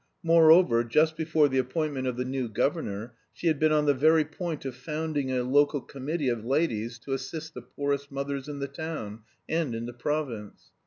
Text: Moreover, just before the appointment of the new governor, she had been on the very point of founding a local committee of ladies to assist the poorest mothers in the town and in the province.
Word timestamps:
Moreover, 0.23 0.83
just 0.83 1.15
before 1.15 1.47
the 1.47 1.59
appointment 1.59 2.07
of 2.07 2.17
the 2.17 2.25
new 2.25 2.49
governor, 2.49 3.13
she 3.33 3.45
had 3.45 3.59
been 3.59 3.71
on 3.71 3.85
the 3.85 3.93
very 3.93 4.25
point 4.25 4.65
of 4.65 4.75
founding 4.75 5.31
a 5.31 5.43
local 5.43 5.79
committee 5.79 6.29
of 6.29 6.43
ladies 6.43 6.97
to 7.01 7.13
assist 7.13 7.53
the 7.53 7.61
poorest 7.61 8.11
mothers 8.11 8.47
in 8.47 8.57
the 8.57 8.67
town 8.67 9.19
and 9.47 9.75
in 9.75 9.85
the 9.85 9.93
province. 9.93 10.71